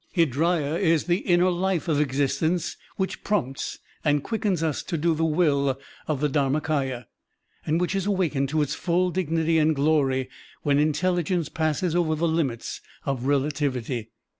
[0.17, 5.23] Hridaya is the inner life of existence which prompts and quickens us to do the
[5.23, 7.05] will of the Dharmakdya,
[7.67, 10.27] and which is awakened to its full dignity and glory
[10.63, 14.09] when intelligence passes over the limits of relativity.